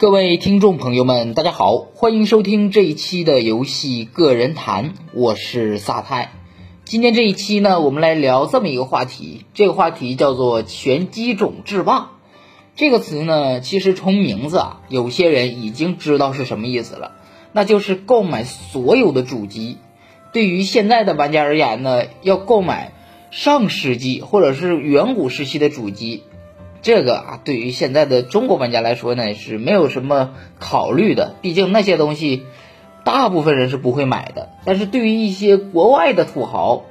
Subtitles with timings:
[0.00, 6.32] 各位听众朋友们，大家好，欢迎收听这一期的游戏个人谈，我是萨泰。
[6.86, 12.12] 今天这一期呢，我们来聊这么一个话题，这个话题叫做“全机种制霸”。
[12.76, 17.16] 这个词呢，其实从名字啊，有些人已经知道是什么意思了，
[17.52, 19.76] 那就是购买所有的主机。
[20.32, 22.94] 对于现在的玩家而言呢，要购买
[23.30, 26.22] 上世纪或者是远古时期的主机。
[26.82, 31.34] 这个啊，对于现在的中国玩家来说呢，是没有什么考虑的。
[31.42, 32.44] 毕竟那些东西，
[33.04, 34.48] 大部分人是不会买的。
[34.64, 36.84] 但是对于一些国外的土豪，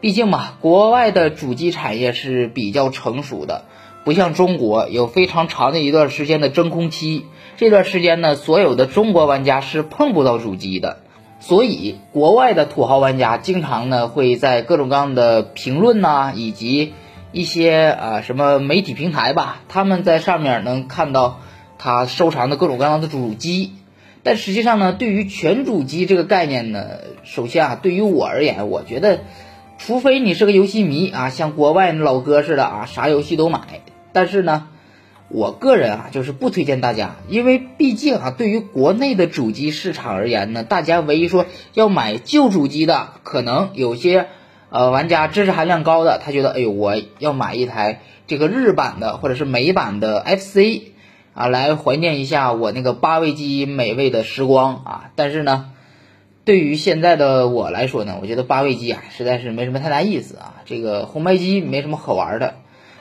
[0.00, 3.66] 毕竟嘛，国外的主机产业是比较成熟的，
[4.04, 7.24] 不像中国有非常长的一段时间的真空期。
[7.56, 10.98] 这段时间呢，所有的中国玩家是碰不到主机的。
[11.38, 16.92] 所以，国外的土豪玩家经常呢会在各种各样的评论呐，以及。
[17.30, 21.40] 一些啊什么媒体平台吧，他们在上面能看到
[21.76, 23.74] 他收藏的各种各样的主机，
[24.22, 26.86] 但实际上呢，对于全主机这个概念呢，
[27.24, 29.20] 首先啊，对于我而言，我觉得，
[29.76, 33.82] 除非你是个游戏迷啊，像国外那老哥似的啊，啥游戏都买。
[34.14, 34.68] 但是呢，
[35.28, 41.44] 我个人啊，就是不推荐大家，因为毕竟啊，对于国内的主机市场而言呢，大家唯一说
[41.74, 44.28] 要买旧主机的，可能有些。
[44.70, 50.92] 呃，玩家知识含量高的，他觉得，哎呦，我要买一台这个日版的或者是美版的 FC
[51.32, 55.10] 啊，来怀念一下我那个八位机美味的时光啊。
[55.16, 55.70] 但是呢，
[56.44, 60.56] 对于现在的我来说呢，我觉得八位机啊，实在是没什么太大意思啊。
[60.66, 62.56] 这个红白机没什么可玩的。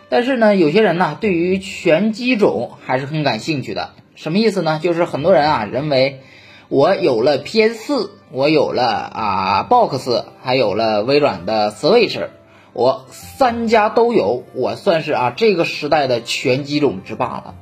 [0.07, 3.89] 但是呢，有些人呢，对于全机种还是很感兴趣的。
[4.15, 4.79] 什么意思呢？
[4.81, 6.21] 就是很多人啊，认为。
[6.69, 12.27] 我有了 PS 四，我有了啊 Box，还有了微软的 Switch，
[12.73, 17.55] 我三家都有，我算是啊这个时代的全机种之霸了。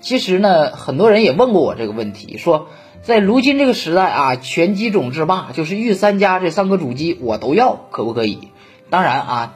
[0.00, 2.68] 其实呢，很多人也问过我这个问题，说
[3.02, 8.48] 在如今这个时代啊，全机种之霸就是御三家这三个主机我都要，可不可以？
[8.88, 9.54] 当然啊，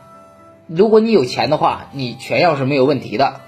[0.66, 3.41] 如果你有钱的话，你全要是没有问题的。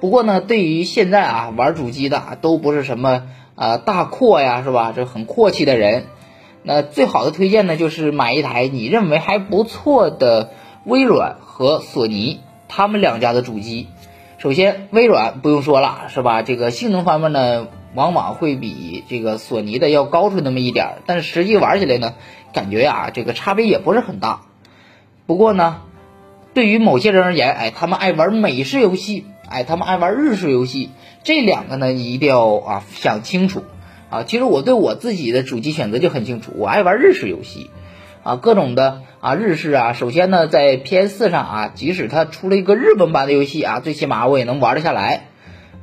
[0.00, 3.22] 不过呢，对于现在啊玩主机的都不是什么。
[3.62, 4.92] 啊，大阔呀，是吧？
[4.92, 6.06] 这很阔气的人，
[6.64, 10.50] 那最好的推荐呢，就是买一台你认为还不错的
[10.84, 13.86] 微软和索尼他们两家的主机。
[14.38, 16.42] 首先，微软不用说了，是吧？
[16.42, 22.14] 这个性能方面呢，往往会比这个索尼的要高出那么一点儿，但是实际玩起来呢，
[22.52, 24.40] 感觉呀，这个差别也不是很大。
[25.24, 25.82] 不过呢，
[26.52, 29.24] 对于某些人而言，哎，他们爱玩美式游戏。
[29.48, 30.88] 哎，他们爱玩日式游戏，
[31.24, 33.64] 这两个呢，你一定要啊想清楚
[34.10, 34.24] 啊。
[34.24, 37.70] 其实我对我自己的主机选择就很清楚，我爱玩日式游戏
[38.22, 39.92] 啊，各种的啊日式啊。
[39.92, 45.28] 首先呢，在 PS 四上啊，即使它出了一个日本版的游戏啊，最起码我也能玩得下来。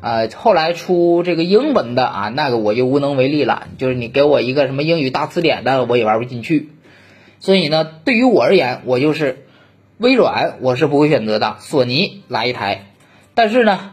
[0.01, 6.69] 呃，后来出这个英文的啊，那个我就无能为力了，就是你给我一个什么英语大词典的，我也玩不进去。
[7.39, 9.45] 所以呢，对于我而言，我就是
[9.97, 12.85] 微软，我是不会选择的，索尼来一台。
[13.33, 13.91] 但是呢，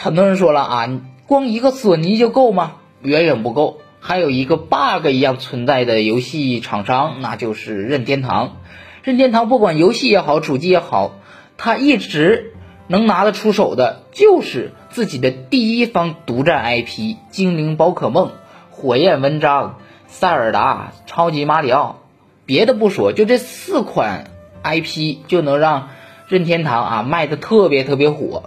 [0.00, 2.76] 很多人说了啊，光一个索尼就够吗？
[3.02, 8.56] 远远不够，还有一个 bug 一样存在的游戏厂商，那就是任天堂。
[9.02, 11.12] 任天堂不管游戏也好，主机也好，
[11.58, 12.54] 它一直
[12.86, 16.86] 能拿得出手的，就是自己的第一方独占 IP
[17.30, 18.28] 《精灵宝可梦》
[18.70, 19.64] 《火焰纹章》
[20.06, 21.98] 《塞尔达》《超级马里奥》。
[22.46, 24.24] 别的不说，就这四款
[24.62, 25.90] IP 就能让
[26.28, 28.44] 任天堂啊卖的特别特别火。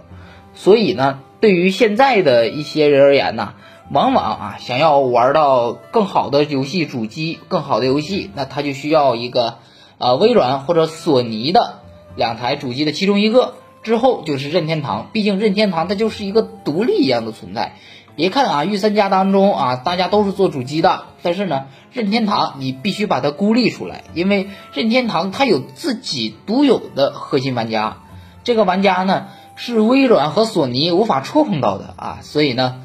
[0.54, 3.52] 所以呢，对于现在的一些人而言呢，
[3.90, 9.58] 往往啊想要玩到更好的游戏主机、更好的游戏，那他就需要一个
[9.98, 11.80] 呃微软或者索尼的
[12.16, 15.08] 两台主机的其中一个，之后就是任天堂。
[15.12, 17.74] 毕竟任天堂它就是一个独立一样的存在。
[18.16, 27.98] 别看啊御三家当中啊大家都是做主机的，但是呢任天堂你必须把它孤立出来，因为任天堂它有自己独有的核心玩家，
[28.42, 29.26] 这个玩家呢。
[29.56, 32.82] 是微软和索尼无法触碰到的啊，所以呢，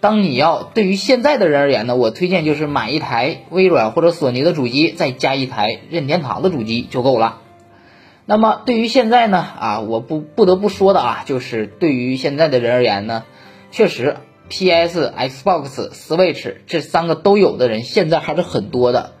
[0.00, 7.38] 当你要对于现在的人而言呢，我推荐就是买一台微软或者索尼的主机，再加一台任天堂的主机就够了。
[8.26, 13.24] 那么对于现在呢，啊，我不不得不说的啊，就是对于现在的人而言呢，
[13.70, 14.16] 确实
[14.48, 19.12] PS、Xbox、Switch 这三个都有的人现在还是很多的。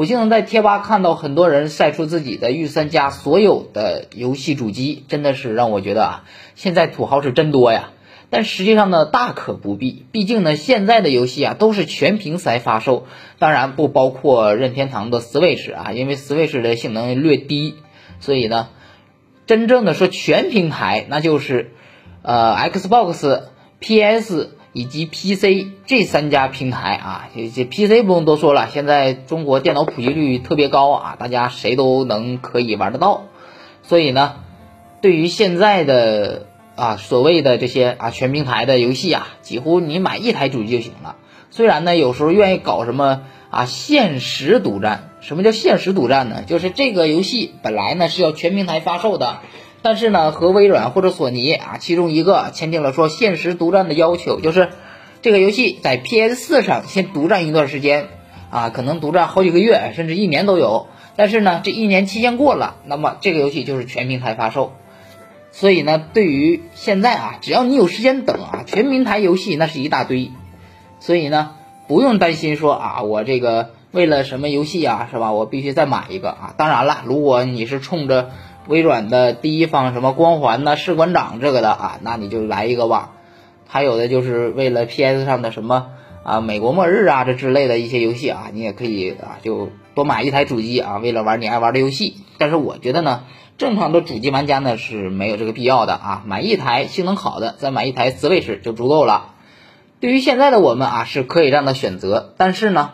[0.00, 6.24] 我经常在贴吧看到很多人晒出自己的御三家所有的游戏主机，真的是让我觉得啊，
[6.54, 7.90] 现在土豪是真多呀。
[8.30, 13.04] 但实际上呢，大可不必，毕竟呢，现在的游戏啊都是全屏才发售，
[13.38, 17.74] 当然不包括任天堂的 Switch 啊，因为 Switch 的性能略低，
[18.20, 18.70] 所以呢，
[19.44, 21.72] 真正的说全平台，那就是
[22.22, 23.42] 呃 Xbox、
[23.80, 33.24] PS 以及 PC 这三家平台啊，这 PC 不用多说了，现在中国电脑普及率特别高啊，大家谁都能可以玩得到。
[33.82, 34.36] 所以呢，
[35.00, 36.46] 对于现在的
[36.76, 41.16] 啊所谓的这些啊全平台的游戏啊，几乎你买一台主机就行了。
[41.50, 45.08] 虽然呢，有时候愿意搞什么啊限时独占。
[45.20, 46.44] 什么叫限时独占呢？
[46.46, 49.40] 就是这个游戏本来呢是要全平台发售的，
[49.82, 54.70] 但是呢和微软或者索尼啊其中一个签订了说限时独占的要求，就是
[55.22, 58.08] 这个游戏在 PS 四上先独占一段时间
[58.50, 60.86] 啊，可能独占好几个月甚至一年都有。
[61.16, 64.72] 但是呢这一年期限过了，那么这个游戏就是全平台发售。
[65.52, 70.30] 所以呢对于现在啊，只要你有时间等啊，全平台游戏那是一大堆。
[70.98, 71.52] 所以呢
[71.88, 73.70] 不用担心说啊我这个。
[73.92, 75.32] 为了什么游戏啊，是吧？
[75.32, 76.54] 我必须再买一个啊！
[76.56, 78.30] 当然了，如果你是冲着
[78.66, 83.12] 微软的第一方什么光环呐、士官长这个的啊，那你就来一个吧。
[83.66, 85.88] 还有的就是为了 PS 上的什么
[86.22, 92.16] 啊，美国末日啊这之类的一些游戏啊，你也可以啊，就多买一台主机啊，为了玩你爱玩的游戏。
[92.38, 93.24] 但是我觉得呢，
[93.58, 99.34] 正常的主机玩家呢是没有这个必要的啊，买一台性能好的，再买一台 Switch 就足够了。
[100.00, 102.92] 对于现在的我们啊，是可以这样的选择，但是呢。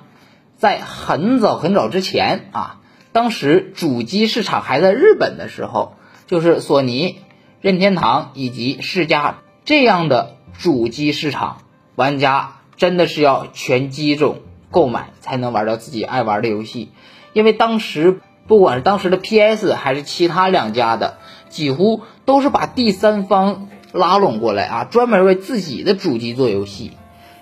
[0.58, 2.80] 在很早很早之前啊，
[3.16, 5.94] 当时主机市场还在日本的时候，
[6.26, 7.20] 就是索尼、
[7.62, 11.62] 任天堂以及世嘉这样的主机市场，
[11.94, 14.40] 玩家真的是要全机种
[14.70, 16.90] 购买才能玩到自己爱玩的游戏，
[17.32, 21.16] 因为当时不管是当时的 PS 还是其他两家的，
[21.48, 26.92] 几乎都是把第三方拉拢过来啊，专门为自己的主机做游戏。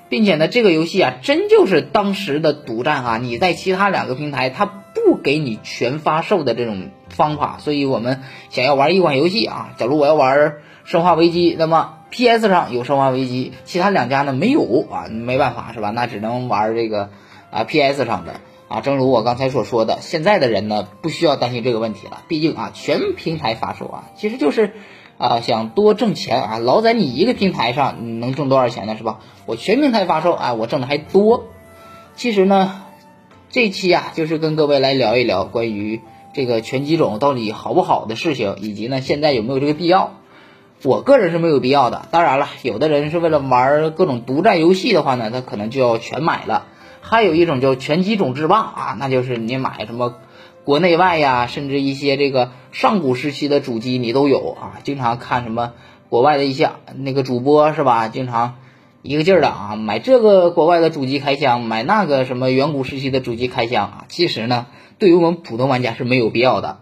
[0.09, 3.19] 并且呢，这个游戏啊，真就是当时的独占啊！
[3.19, 7.57] 你在其他两个平台，它不给你全发售的这种方法。
[7.59, 10.39] 所以我们想要玩一款游戏啊，假如我要玩
[10.85, 15.91] 《生化危机》，那么 PS 上有《生化危机》，其他两家呢没有啊，没办法是吧？
[15.91, 17.11] 那只能玩这个
[17.51, 18.81] 啊 PS 上的啊。
[18.81, 24.73] 正如我刚才所说的，现在的人呢不需要担心这个问题了，毕竟啊全平台发售啊，其实就是。
[25.17, 28.97] 啊，想多挣钱啊，老在你一个平台上，能挣多少钱呢？
[28.97, 29.21] 是吧？
[29.47, 31.45] 我全平台发售，啊，我挣的还多。
[32.17, 32.83] 其实呢，
[33.55, 36.01] 这期啊，就是跟各位来聊一聊关于
[36.33, 40.15] 这个全机种到底好不好的事情，以及呢，现在有没有这个必要？
[40.83, 42.09] 我个人是没有必要的。
[42.11, 46.67] 当然了，有的人是为了玩各种独占游戏的话呢，他可能就要全买了。
[47.01, 50.17] 还有一种叫全机种制霸啊，那就是你买什么。
[50.65, 54.81] 国内外呀，甚至一些这个上古时期的主机你都有啊。
[54.83, 55.75] 经常看什么
[56.09, 58.09] 国外的一些那个主播是吧？
[58.09, 58.57] 经常
[59.05, 64.05] 一个劲儿的啊，买这个国外的主机开箱，买那个什么远古时期的主机开箱啊。
[64.09, 64.65] 其实呢，
[64.99, 66.79] 对于我们普通玩家是没有必要的。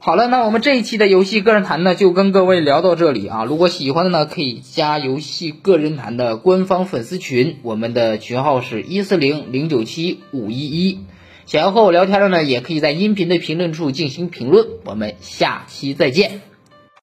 [0.00, 3.44] 好了，那我们这一期的游戏个人谈呢，就跟各位聊到这里啊。
[3.44, 10.98] 如果喜欢的呢，可以加游戏个人谈的官方粉丝群，我们的群号是一四零零九七五一一。
[11.46, 14.66] 想要和我聊天的呢，也可以在音频的评论处进行评论。
[14.84, 16.47] 我们下期再见。